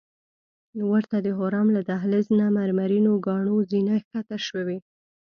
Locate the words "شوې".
4.47-4.77